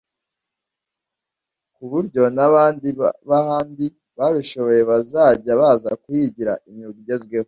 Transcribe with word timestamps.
ku 1.75 1.83
buryo 1.91 2.23
n’abandi 2.35 2.87
bahandi 3.29 3.85
babishoboye 4.17 4.81
bazajya 4.91 5.51
baza 5.61 5.89
kuhigira 6.03 6.53
imyuga 6.69 6.97
igezweho 7.03 7.39